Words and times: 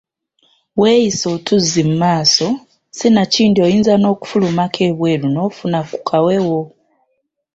Weeyise 0.79 1.25
otuzzi 1.35 1.81
mu 1.87 1.95
maaso 2.03 2.47
sinakindi 2.97 3.59
oyinza 3.65 3.93
n’okufulumako 3.97 4.79
ebweru 4.89 5.25
n’ofuna 5.31 5.79
ku 5.89 5.97
kawewo. 6.07 6.61